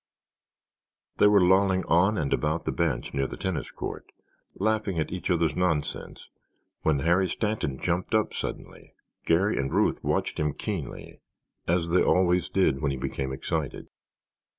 They 1.17 1.27
were 1.27 1.43
lolling 1.45 1.85
on 1.85 2.17
and 2.17 2.33
about 2.33 2.65
the 2.65 2.71
bench 2.71 3.13
near 3.13 3.27
the 3.27 3.37
tennis 3.37 3.69
court, 3.69 4.11
laughing 4.55 4.99
at 4.99 5.11
each 5.11 5.29
other's 5.29 5.55
nonsense, 5.55 6.27
when 6.81 7.01
Harry 7.01 7.29
Stanton 7.29 7.77
jumped 7.79 8.15
up 8.15 8.33
suddenly. 8.33 8.95
Garry 9.25 9.59
and 9.59 9.71
Ruth 9.71 10.03
watched 10.03 10.39
him 10.39 10.53
keenly, 10.55 11.21
as 11.67 11.89
they 11.89 12.01
always 12.01 12.49
did 12.49 12.81
when 12.81 12.89
he 12.89 12.97
became 12.97 13.31
excited. 13.31 13.89